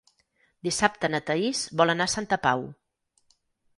Dissabte 0.67 1.11
na 1.15 1.19
Thaís 1.29 1.61
vol 1.81 1.95
anar 1.95 2.07
a 2.09 2.13
Santa 2.15 2.43
Pau. 2.47 2.65